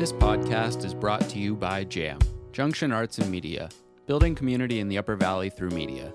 [0.00, 2.20] This podcast is brought to you by JAM,
[2.52, 3.68] Junction Arts and Media,
[4.06, 6.10] building community in the Upper Valley through media.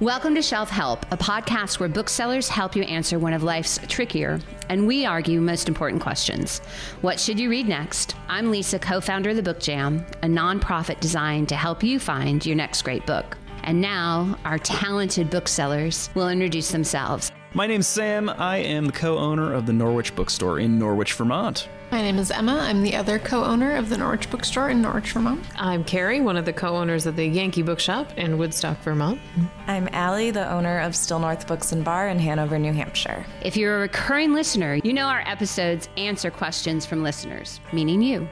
[0.00, 4.40] Welcome to Shelf Help, a podcast where booksellers help you answer one of life's trickier
[4.70, 6.60] and we argue most important questions.
[7.02, 8.16] What should you read next?
[8.30, 12.46] I'm Lisa, co founder of the Book Jam, a nonprofit designed to help you find
[12.46, 13.36] your next great book.
[13.64, 17.32] And now, our talented booksellers will introduce themselves.
[17.54, 18.28] My name's Sam.
[18.28, 21.66] I am the co owner of the Norwich Bookstore in Norwich, Vermont.
[21.90, 22.58] My name is Emma.
[22.60, 25.42] I'm the other co owner of the Norwich Bookstore in Norwich, Vermont.
[25.56, 29.18] I'm Kari, one of the co owners of the Yankee Bookshop in Woodstock, Vermont.
[29.66, 33.24] I'm Allie, the owner of Still North Books and Bar in Hanover, New Hampshire.
[33.40, 38.28] If you're a recurring listener, you know our episodes answer questions from listeners, meaning you.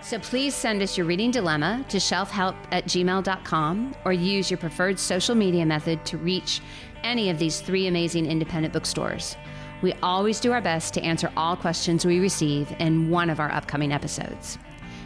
[0.00, 4.98] So please send us your reading dilemma to shelfhelp at gmail.com or use your preferred
[4.98, 6.60] social media method to reach
[7.04, 9.36] any of these three amazing independent bookstores.
[9.82, 13.52] We always do our best to answer all questions we receive in one of our
[13.52, 14.58] upcoming episodes.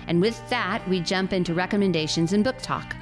[0.07, 2.97] And with that, we jump into recommendations and book talk.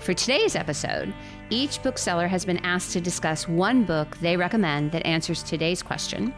[0.00, 1.12] For today's episode,
[1.50, 6.34] each bookseller has been asked to discuss one book they recommend that answers today's question.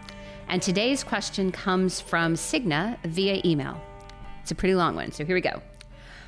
[0.48, 3.80] And today's question comes from Signa via email.
[4.42, 5.62] It's a pretty long one, so here we go.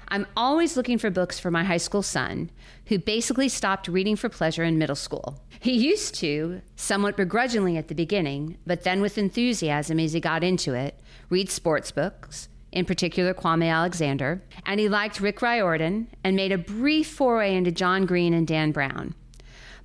[0.08, 2.50] I'm always looking for books for my high school son,
[2.86, 5.41] who basically stopped reading for pleasure in middle school.
[5.60, 10.44] He used to, somewhat begrudgingly at the beginning, but then with enthusiasm as he got
[10.44, 16.36] into it, read sports books, in particular Kwame Alexander, and he liked Rick Riordan and
[16.36, 19.14] made a brief foray into John Green and Dan Brown.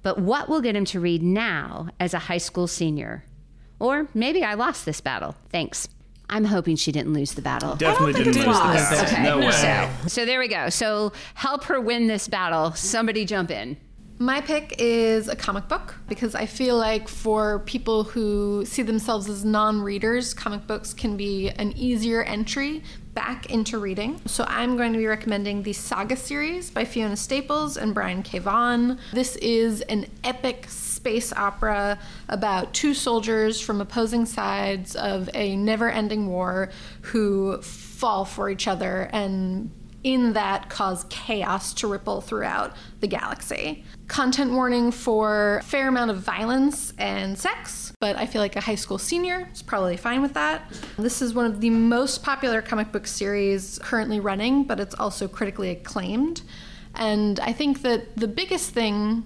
[0.02, 3.26] But what will get him to read now as a high school senior?
[3.80, 5.36] Or maybe I lost this battle.
[5.50, 5.88] Thanks.
[6.30, 7.76] I'm hoping she didn't lose the battle.
[7.76, 8.92] Definitely didn't lose lost.
[8.92, 9.02] this.
[9.02, 9.24] Okay.
[9.24, 9.52] No way.
[9.52, 10.70] So, so there we go.
[10.70, 12.72] So help her win this battle.
[12.74, 13.78] Somebody jump in.
[14.22, 19.30] My pick is a comic book because I feel like for people who see themselves
[19.30, 24.20] as non readers, comic books can be an easier entry back into reading.
[24.26, 28.40] So I'm going to be recommending the Saga series by Fiona Staples and Brian K.
[28.40, 29.00] Vaughan.
[29.14, 30.66] This is an epic
[31.00, 36.72] space opera about two soldiers from opposing sides of a never ending war
[37.04, 39.72] who fall for each other and
[40.04, 43.84] in that cause chaos to ripple throughout the galaxy.
[44.08, 48.76] Content warning for fair amount of violence and sex, but I feel like a high
[48.76, 50.70] school senior is probably fine with that.
[50.98, 55.28] This is one of the most popular comic book series currently running, but it's also
[55.28, 56.42] critically acclaimed.
[56.96, 59.26] And I think that the biggest thing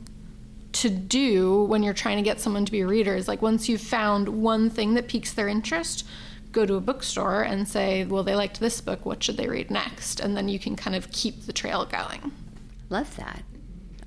[0.73, 3.69] to do when you're trying to get someone to be a reader is like once
[3.69, 6.05] you've found one thing that piques their interest,
[6.51, 9.69] go to a bookstore and say, well, they liked this book, what should they read
[9.71, 10.19] next?
[10.19, 12.31] And then you can kind of keep the trail going.
[12.89, 13.43] Love that.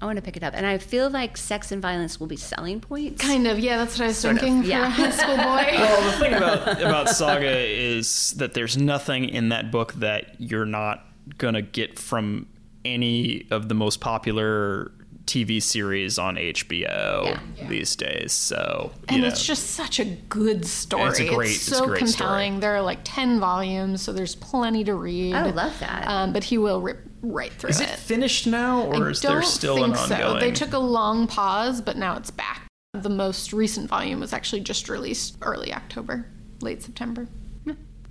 [0.00, 0.54] I want to pick it up.
[0.54, 3.22] And I feel like sex and violence will be selling points.
[3.22, 4.94] Kind of, yeah, that's what I was Sort of, thinking yeah.
[4.94, 5.42] for a high school boy.
[5.78, 10.66] Well, the thing about, about Saga is that there's nothing in that book that you're
[10.66, 11.04] not
[11.38, 12.46] going to get from
[12.84, 14.92] any of the most popular
[15.26, 17.24] TV series on HBO
[17.58, 17.68] Yeah.
[17.68, 18.32] these days.
[18.32, 19.28] So, you and know.
[19.28, 21.08] it's just such a good story.
[21.10, 22.28] It's a great- it's a so great story.
[22.28, 22.60] compelling.
[22.60, 25.34] There are like 10 volumes, so there's plenty to read.
[25.34, 26.06] I love that.
[26.06, 29.32] Um, but he will rip right through Is it finished now, or I is don't
[29.32, 30.20] there still think an ongoing?
[30.34, 30.38] so.
[30.40, 32.62] They took a long pause, but now it's back.
[32.94, 36.26] The most recent volume was actually just released early October,
[36.62, 37.26] late September.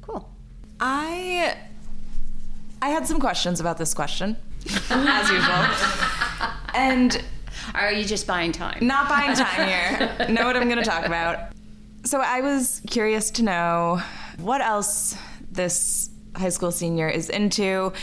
[0.01, 0.29] Cool.
[0.79, 1.55] I
[2.81, 4.35] I had some questions about this question,
[4.89, 5.65] as usual.
[6.75, 7.23] And
[7.73, 8.85] Are you just buying time?
[8.85, 10.27] not buying time here.
[10.29, 11.51] know what I'm going to talk about.
[12.03, 14.01] So I was curious to know
[14.37, 15.17] what else
[15.51, 17.93] this high school senior is into,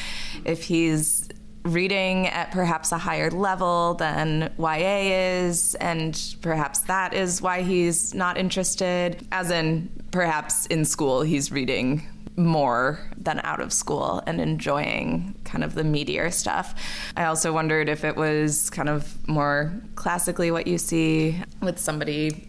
[0.45, 1.29] if he's
[1.65, 8.15] reading at perhaps a higher level than YA is, and perhaps that is why he's
[8.15, 12.03] not interested, as in perhaps in school he's reading
[12.47, 16.75] more than out of school and enjoying kind of the meatier stuff.
[17.17, 22.49] I also wondered if it was kind of more classically what you see with somebody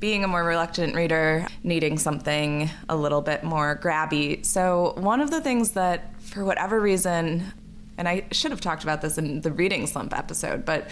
[0.00, 4.44] being a more reluctant reader, needing something a little bit more grabby.
[4.46, 7.52] So, one of the things that, for whatever reason,
[7.98, 10.88] and I should have talked about this in the reading slump episode, but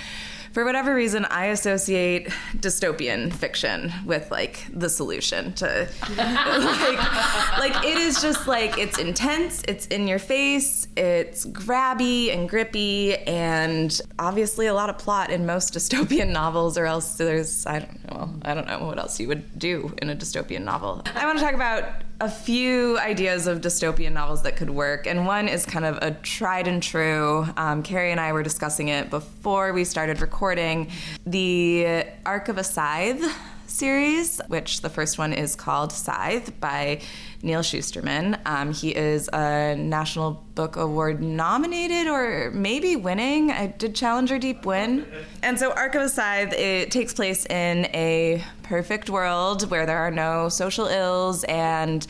[0.53, 7.99] for whatever reason, I associate dystopian fiction with like the solution to like, like it
[7.99, 14.67] is just like it's intense, it's in your face, it's grabby and grippy, and obviously
[14.67, 18.55] a lot of plot in most dystopian novels, or else there's I don't know, I
[18.55, 21.03] don't know what else you would do in a dystopian novel.
[21.15, 21.85] I want to talk about
[22.21, 26.13] a few ideas of dystopian novels that could work, and one is kind of a
[26.13, 27.47] tried and true.
[27.57, 30.91] Um, Kari and I were discussing it before we started recording.
[31.27, 33.23] The Arc of a Scythe
[33.67, 37.01] series, which the first one is called Scythe by
[37.43, 38.39] Neal Shusterman.
[38.47, 43.51] Um, he is a National Book Award nominated or maybe winning.
[43.51, 45.07] I did Challenger Deep win?
[45.43, 49.99] And so Arc of a Scythe, it takes place in a perfect world where there
[49.99, 52.07] are no social ills and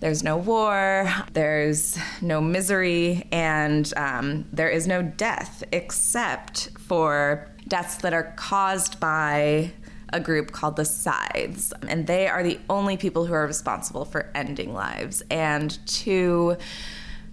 [0.00, 7.96] there's no war, there's no misery, and um, there is no death except for deaths
[7.98, 9.70] that are caused by
[10.12, 11.72] a group called the Scythes.
[11.88, 15.22] And they are the only people who are responsible for ending lives.
[15.30, 16.56] And two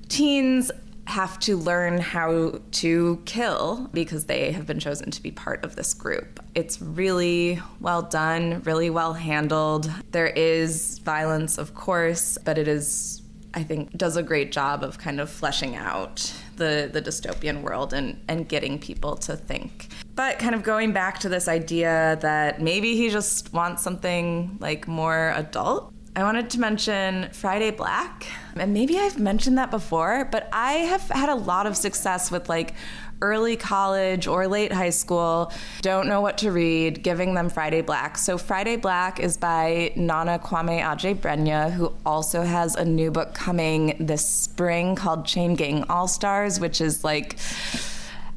[0.07, 0.71] teens
[1.09, 5.75] have to learn how to kill because they have been chosen to be part of
[5.75, 6.39] this group.
[6.53, 9.91] It's really well done, really well handled.
[10.11, 13.23] There is violence, of course, but it is,
[13.55, 17.91] I think, does a great job of kind of fleshing out the, the dystopian world
[17.91, 19.87] and, and getting people to think.
[20.19, 24.85] But kind of going back to this idea that maybe he just wants something like
[24.85, 28.27] more adult I wanted to mention Friday Black.
[28.55, 32.49] And maybe I've mentioned that before, but I have had a lot of success with
[32.49, 32.73] like
[33.21, 38.17] early college or late high school, don't know what to read, giving them Friday Black.
[38.17, 43.95] So Friday Black is by Nana Kwame Adjei-Brenyah, who also has a new book coming
[43.99, 47.37] this spring called Chain Gang All Stars, which is like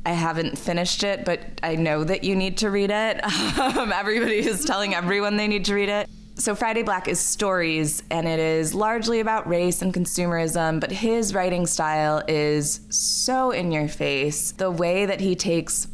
[0.04, 3.20] I haven't finished it, but I know that you need to read it.
[3.62, 8.02] Um, everybody is telling everyone they need to read it so Friday Black is stories
[8.10, 13.70] and it is largely about race and consumerism, but his writing style is so in
[13.70, 14.52] your face.
[14.52, 15.88] The way that he takes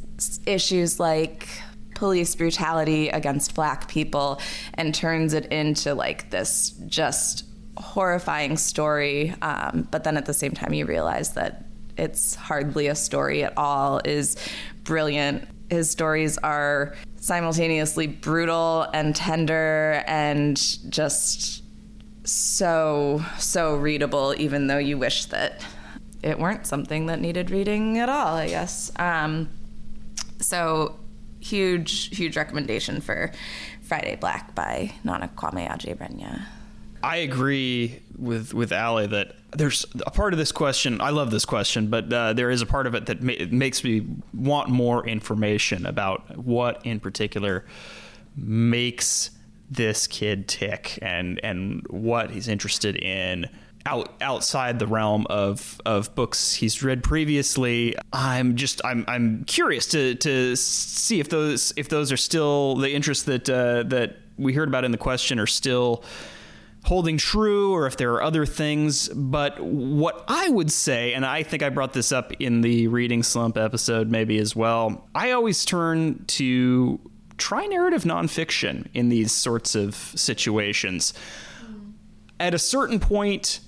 [0.46, 1.48] issues like
[1.94, 4.40] police brutality against black people
[4.74, 7.44] and turns it into like this just
[7.76, 9.34] horrifying story.
[9.42, 11.64] Um, but then at the same time, you realize that
[11.98, 14.36] it's hardly a story at all is
[14.84, 15.48] brilliant.
[15.70, 20.56] His stories are simultaneously brutal and tender and
[20.90, 21.62] just
[22.24, 25.64] so so readable even though you wish that
[26.22, 29.48] it weren't something that needed reading at all i guess um,
[30.38, 30.98] so
[31.40, 33.32] huge huge recommendation for
[33.80, 36.42] friday black by nana kwame adjei-brenyah
[37.02, 41.00] I agree with with Allie that there's a part of this question.
[41.00, 43.82] I love this question, but uh, there is a part of it that ma- makes
[43.82, 47.64] me want more information about what, in particular,
[48.36, 49.30] makes
[49.70, 53.48] this kid tick and and what he's interested in
[53.86, 57.94] out outside the realm of of books he's read previously.
[58.12, 62.90] I'm just I'm I'm curious to to see if those if those are still the
[62.90, 66.04] interests that uh, that we heard about in the question are still
[66.88, 69.08] holding true or if there are other things.
[69.10, 73.22] But what I would say, and I think I brought this up in the reading
[73.22, 76.98] slump episode maybe as well, I always turn to
[77.36, 81.12] try narrative nonfiction in these sorts of situations.
[82.40, 83.60] At a certain point,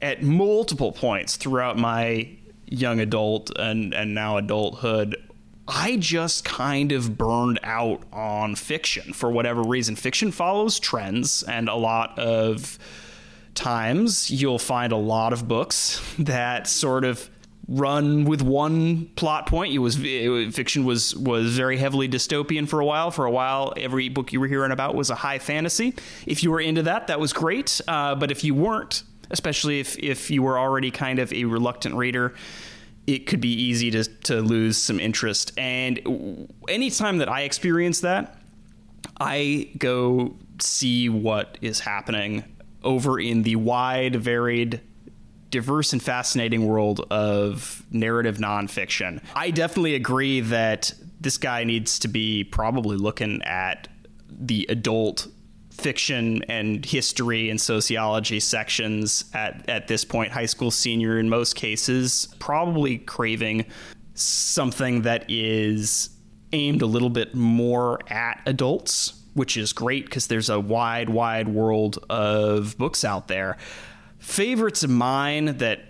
[0.00, 5.16] at multiple points throughout my young adult and, and now adulthood,
[5.66, 9.96] I just kind of burned out on fiction for whatever reason.
[9.96, 12.78] Fiction follows trends, and a lot of
[13.54, 17.30] times you'll find a lot of books that sort of
[17.66, 19.72] run with one plot point.
[19.72, 23.10] It was it, fiction was was very heavily dystopian for a while.
[23.10, 25.94] For a while, every book you were hearing about was a high fantasy.
[26.26, 27.80] If you were into that, that was great.
[27.88, 31.94] Uh, but if you weren't, especially if if you were already kind of a reluctant
[31.94, 32.34] reader
[33.06, 35.52] it could be easy to, to lose some interest.
[35.58, 38.38] And anytime that I experience that,
[39.20, 42.44] I go see what is happening
[42.82, 44.80] over in the wide, varied,
[45.50, 49.22] diverse, and fascinating world of narrative nonfiction.
[49.34, 53.88] I definitely agree that this guy needs to be probably looking at
[54.28, 55.28] the adult
[55.76, 61.56] fiction and history and sociology sections at, at this point, high school senior in most
[61.56, 63.66] cases, probably craving
[64.14, 66.10] something that is
[66.52, 71.48] aimed a little bit more at adults, which is great because there's a wide, wide
[71.48, 73.56] world of books out there.
[74.18, 75.80] Favorites of mine that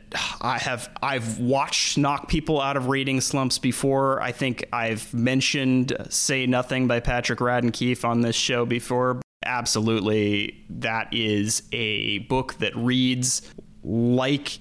[0.40, 4.20] I have I've watched knock people out of reading slumps before.
[4.20, 10.64] I think I've mentioned Say Nothing by Patrick Radden Keefe on this show before, absolutely.
[10.70, 13.42] That is a book that reads
[13.82, 14.58] like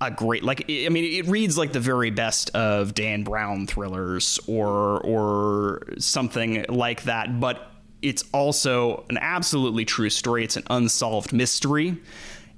[0.00, 4.38] a great like I mean it reads like the very best of Dan Brown thrillers
[4.46, 7.72] or or something like that but
[8.02, 10.44] it's also an absolutely true story.
[10.44, 11.96] It's an unsolved mystery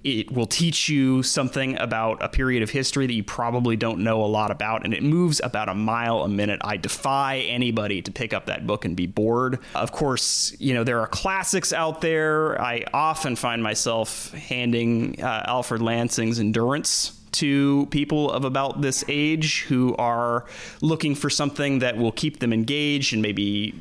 [0.04, 4.22] It will teach you something about a period of history that you probably don't know
[4.22, 6.60] a lot about, and it moves about a mile a minute.
[6.62, 9.58] I defy anybody to pick up that book and be bored.
[9.74, 12.60] Of course, you know, there are classics out there.
[12.60, 19.62] I often find myself handing uh, Alfred Lansing's Endurance to people of about this age
[19.64, 20.46] who are
[20.80, 23.74] looking for something that will keep them engaged and maybe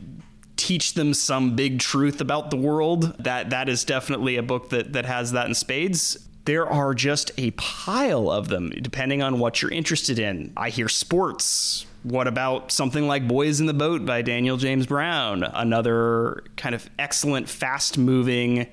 [0.57, 3.15] teach them some big truth about the world.
[3.19, 6.17] That that is definitely a book that that has that in spades.
[6.45, 10.53] There are just a pile of them depending on what you're interested in.
[10.57, 11.85] I hear sports.
[12.03, 15.43] What about something like Boys in the Boat by Daniel James Brown?
[15.43, 18.67] Another kind of excellent, fast moving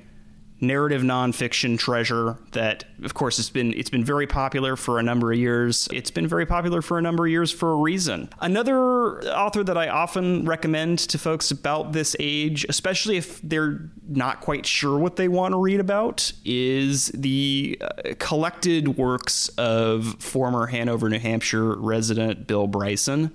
[0.60, 5.32] narrative nonfiction treasure that of course it's been it's been very popular for a number
[5.32, 5.88] of years.
[5.92, 8.30] It's been very popular for a number of years for a reason.
[8.40, 14.40] Another author that i often recommend to folks about this age especially if they're not
[14.40, 20.66] quite sure what they want to read about is the uh, collected works of former
[20.66, 23.32] hanover new hampshire resident bill bryson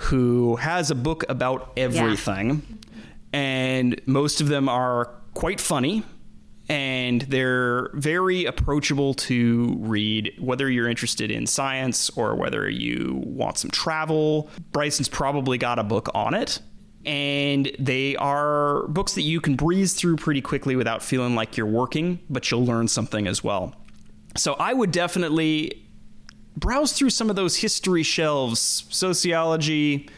[0.00, 2.62] who has a book about everything.
[3.34, 6.02] And most of them are quite funny
[6.70, 13.58] and they're very approachable to read whether you're interested in science or whether you want
[13.58, 14.48] some travel.
[14.70, 16.60] Bryson's probably got a book on it
[17.04, 21.66] and they are books that you can breeze through pretty quickly without feeling like you're
[21.66, 23.74] working but you'll learn something as well.
[24.36, 25.88] So i would definitely
[26.56, 30.08] browse through some of those history shelves sociology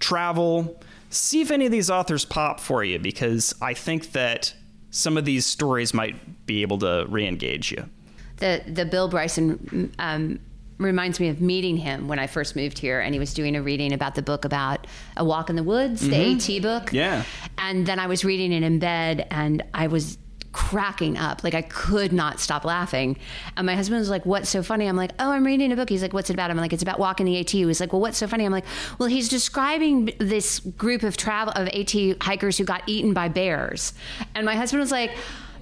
[0.00, 4.54] travel see if any of these authors pop for you because i think that
[4.90, 7.88] some of these stories might be able to re-engage you.
[8.36, 10.38] The the Bill Bryson um,
[10.78, 13.62] reminds me of meeting him when I first moved here, and he was doing a
[13.62, 16.38] reading about the book about a walk in the woods, mm-hmm.
[16.38, 16.92] the AT book.
[16.92, 17.24] Yeah,
[17.58, 20.18] and then I was reading it in bed, and I was
[20.58, 21.44] cracking up.
[21.44, 23.16] Like I could not stop laughing.
[23.56, 24.88] And my husband was like, What's so funny?
[24.88, 25.88] I'm like, Oh, I'm reading a book.
[25.88, 26.50] He's like, What's it about?
[26.50, 27.48] I'm like, It's about walking the AT.
[27.48, 28.44] He's like, Well, what's so funny?
[28.44, 28.64] I'm like,
[28.98, 33.94] Well, he's describing this group of travel of AT hikers who got eaten by bears.
[34.34, 35.12] And my husband was like,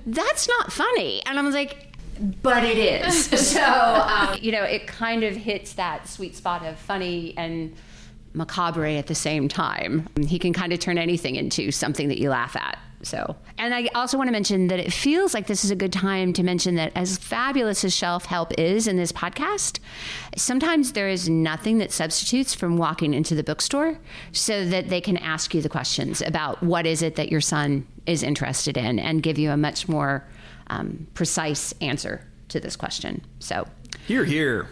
[0.06, 1.22] That's not funny.
[1.26, 1.94] And I was like,
[2.42, 3.26] but it is.
[3.50, 7.76] so, um, you know, it kind of hits that sweet spot of funny and
[8.32, 10.08] macabre at the same time.
[10.26, 12.78] He can kind of turn anything into something that you laugh at.
[13.06, 15.92] So, and I also want to mention that it feels like this is a good
[15.92, 19.78] time to mention that as fabulous as shelf help is in this podcast,
[20.36, 23.96] sometimes there is nothing that substitutes from walking into the bookstore
[24.32, 27.86] so that they can ask you the questions about what is it that your son
[28.06, 30.26] is interested in and give you a much more
[30.66, 33.24] um, precise answer to this question.
[33.38, 33.68] So,
[34.08, 34.66] here, here.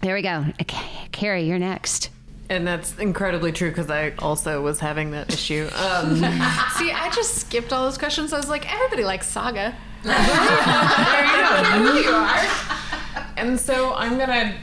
[0.00, 0.44] There we go.
[0.60, 2.10] Okay, Kari, you're next.
[2.50, 5.68] And that's incredibly true because I also was having that issue.
[5.74, 6.16] Um,
[6.76, 8.32] See, I just skipped all those questions.
[8.32, 9.76] I was like, everybody likes Saga.
[10.02, 10.14] there
[11.26, 11.98] you go.
[12.00, 13.26] you are.
[13.36, 14.56] And so I'm gonna,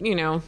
[0.00, 0.42] you know,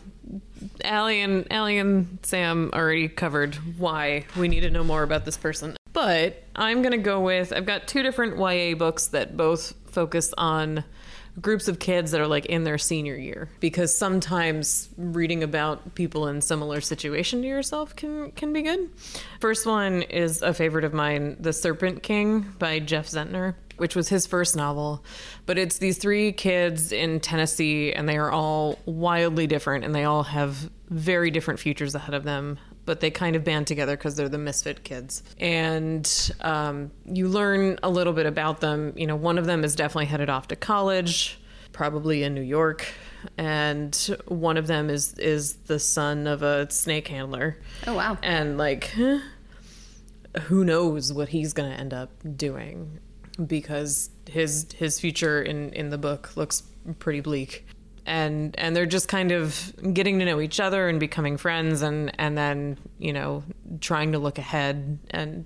[0.85, 5.37] Allie and Allie and Sam already covered why we need to know more about this
[5.37, 5.77] person.
[5.93, 10.85] But I'm gonna go with I've got two different YA books that both focus on
[11.41, 13.49] groups of kids that are like in their senior year.
[13.61, 18.91] Because sometimes reading about people in similar situation to yourself can can be good.
[19.41, 24.09] First one is a favorite of mine, The Serpent King by Jeff Zentner, which was
[24.09, 25.05] his first novel,
[25.47, 30.05] but it's these three kids in Tennessee and they are all wildly different and they
[30.05, 34.17] all have very different futures ahead of them but they kind of band together because
[34.17, 35.23] they're the misfit kids.
[35.39, 38.95] And um, you learn a little bit about them.
[38.97, 41.39] You know, one of them is definitely headed off to college,
[41.73, 42.87] probably in New York,
[43.37, 43.95] and
[44.27, 47.59] one of them is is the son of a snake handler.
[47.87, 48.17] Oh wow!
[48.23, 53.01] And like, who knows what he's going to end up doing
[53.47, 56.63] because his his future in in the book looks
[57.01, 57.67] pretty bleak
[58.09, 62.11] and and they're just kind of getting to know each other and becoming friends and
[62.19, 63.45] and then you know
[63.81, 65.45] trying to look ahead and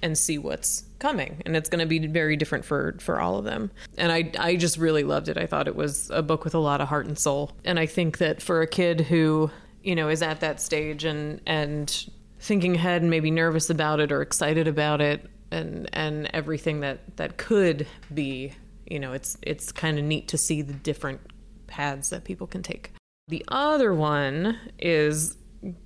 [0.00, 1.42] and see what's coming.
[1.46, 3.70] And it's going to be very different for for all of them.
[3.98, 5.36] And i i just really loved it.
[5.36, 7.52] I thought it was a book with a lot of heart and soul.
[7.64, 9.50] And i think that for a kid who
[9.82, 14.12] you know is at that stage and and thinking ahead and maybe nervous about it
[14.12, 18.52] or excited about it and and everything that that could be
[18.86, 21.20] you know it's it's kind of neat to see the different
[21.66, 22.92] paths that people can take.
[23.28, 25.36] The other one is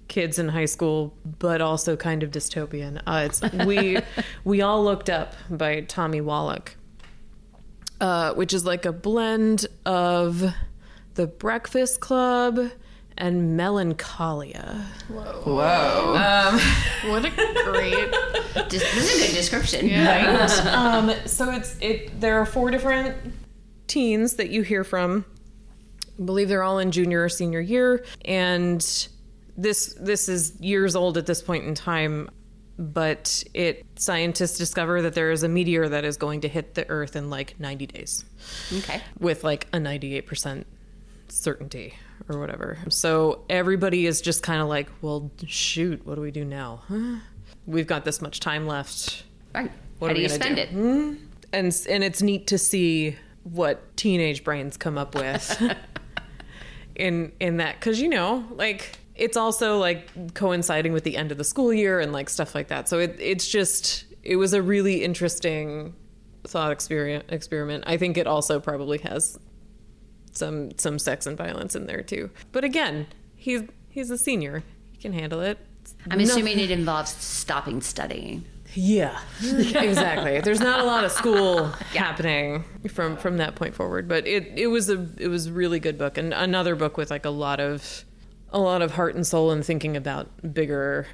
[0.09, 3.01] kids in high school, but also kind of dystopian.
[3.07, 3.99] Uh, it's we
[4.45, 6.77] we all looked up by Tommy Wallach,
[8.01, 10.53] uh, which is like a blend of
[11.15, 12.71] the Breakfast Club
[13.17, 14.87] and Melancholia.
[15.09, 15.43] Whoa!
[15.45, 16.15] Whoa!
[16.17, 16.61] Um,
[17.11, 17.31] what a
[17.65, 18.11] great.
[18.71, 19.89] this is a good description.
[19.89, 20.41] Yeah.
[20.41, 20.67] Right?
[20.67, 22.21] um, so it's it.
[22.21, 23.17] There are four different
[23.87, 25.25] teens that you hear from.
[26.19, 28.81] I believe they're all in junior or senior year, and
[29.57, 32.31] this this is years old at this point in time.
[32.81, 36.89] But it scientists discover that there is a meteor that is going to hit the
[36.89, 38.25] Earth in like 90 days
[38.73, 39.01] Okay.
[39.19, 40.65] with like a 98%
[41.27, 41.95] certainty
[42.29, 42.79] or whatever.
[42.89, 46.83] So everybody is just kind of like, well, shoot, what do we do now?
[46.87, 47.17] Huh?
[47.67, 49.25] We've got this much time left.
[49.53, 49.73] Right.
[49.99, 50.63] What How are do we you spend do?
[50.63, 50.69] it?
[50.69, 51.15] Hmm?
[51.53, 55.61] And and it's neat to see what teenage brains come up with
[56.99, 61.39] in in that cuz you know, like it's also like coinciding with the end of
[61.39, 62.89] the school year and like stuff like that.
[62.89, 65.95] So it it's just it was a really interesting
[66.45, 67.85] thought experiment experiment.
[67.87, 69.39] I think it also probably has
[70.33, 72.31] some some sex and violence in there too.
[72.53, 74.63] But again, he's he's a senior.
[74.93, 75.59] He can handle it.
[76.11, 78.45] I'm assuming it involves stopping studying.
[78.81, 80.41] Yeah, exactly.
[80.41, 84.69] There's not a lot of school happening from from that point forward, but it it
[84.69, 87.59] was a it was a really good book and another book with like a lot
[87.59, 88.05] of
[88.51, 91.09] a lot of heart and soul and thinking about bigger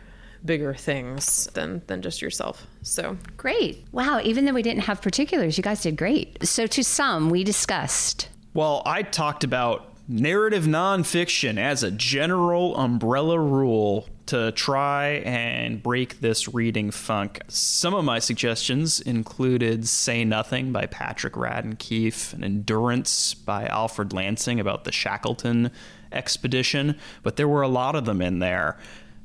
[0.45, 2.67] bigger things than than just yourself.
[2.83, 3.87] So Great.
[3.93, 4.21] Wow.
[4.23, 6.47] Even though we didn't have particulars, you guys did great.
[6.47, 13.39] So, to sum, we discussed Well, I talked about narrative nonfiction as a general umbrella
[13.39, 17.41] rule to try and break this reading funk.
[17.49, 24.13] Some of my suggestions included Say Nothing by Patrick Radden Keefe and Endurance by Alfred
[24.13, 25.71] Lansing about the Shackleton
[26.13, 28.79] expedition, but there were a lot of them in there.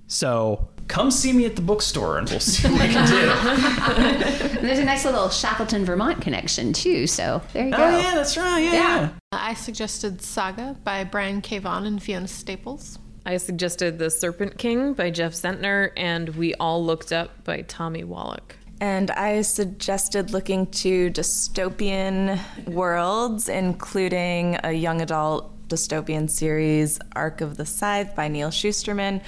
[0.07, 4.57] So come see me at the bookstore and we'll see what we can do.
[4.59, 7.07] And there's a nice little Shackleton, Vermont connection, too.
[7.07, 7.83] So, there you oh, go.
[7.83, 8.59] oh, yeah, that's right.
[8.59, 8.73] yeah.
[8.73, 9.09] Yeah.
[9.31, 11.59] I suggested Saga by Brian K.
[11.59, 12.99] Vaughan and Fiona Staples.
[13.25, 18.03] I suggested The Serpent King by Jeff Zentner and We All Looked Up by Tommy
[18.03, 18.55] Wallach.
[18.81, 27.57] And I suggested looking to dystopian worlds, including a young adult dystopian series, Arc of
[27.57, 29.21] the Scythe by Neal Shusterman,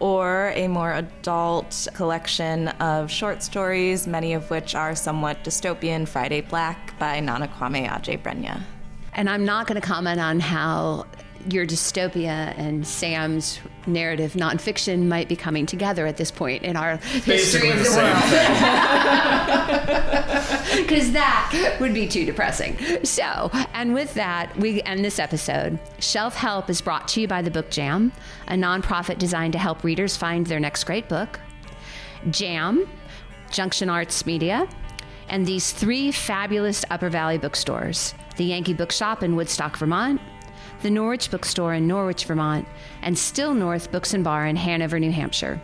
[0.00, 6.40] or a more adult collection of short stories, many of which are somewhat dystopian, Friday
[6.42, 8.60] Black by Nana Kwame Adjei-Brenyah.
[9.14, 11.06] And I'm not going to comment on how
[11.52, 16.96] your dystopia and Sam's narrative nonfiction might be coming together at this point in our
[16.96, 18.14] history of the, world.
[20.82, 22.76] Because that would be too depressing.
[23.04, 25.78] So, and with that, we end this episode.
[25.98, 28.12] Shelf Help is brought to you by the Book Jam,
[28.48, 31.40] a nonprofit designed to help readers find their next great book.
[32.30, 32.88] Jam,
[33.50, 34.68] Junction Arts Media,
[35.28, 40.20] and these three fabulous Upper Valley bookstores the Yankee Bookshop in Woodstock, Vermont,
[40.82, 42.66] the Norwich Bookstore in Norwich, Vermont,
[43.02, 45.60] and Still North Books and Bar in Hanover, New Hampshire.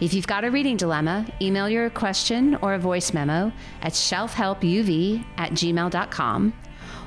[0.00, 5.24] If you've got a reading dilemma, email your question or a voice memo at shelfhelpuv
[5.38, 6.52] at gmail.com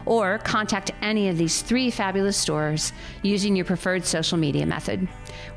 [0.06, 5.08] or contact any of these three fabulous stores using your preferred social media method.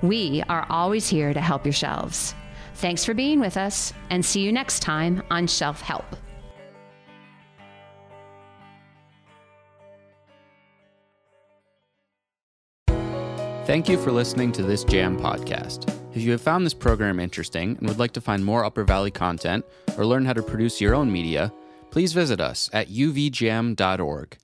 [0.03, 2.35] We are always here to help your shelves.
[2.75, 6.16] Thanks for being with us, and see you next time on Shelf Help.
[13.64, 15.88] Thank you for listening to this Jam podcast.
[16.16, 19.12] If you have found this program interesting and would like to find more Upper Valley
[19.12, 19.64] content
[19.96, 21.53] or learn how to produce your own media,
[21.90, 24.37] please visit us at uvjam.org.